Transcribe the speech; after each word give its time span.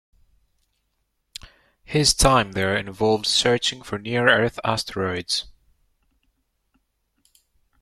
His 1.83 2.15
time 2.15 2.53
there 2.53 2.75
involved 2.75 3.27
searching 3.27 3.83
for 3.83 3.99
Near 3.99 4.27
Earth 4.27 4.59
Asteroids. 4.63 5.45